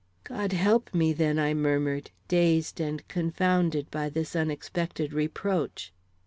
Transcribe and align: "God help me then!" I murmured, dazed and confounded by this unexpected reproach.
"God 0.23 0.51
help 0.51 0.95
me 0.95 1.13
then!" 1.13 1.37
I 1.37 1.53
murmured, 1.53 2.09
dazed 2.27 2.79
and 2.79 3.07
confounded 3.07 3.91
by 3.91 4.09
this 4.09 4.35
unexpected 4.35 5.13
reproach. 5.13 5.93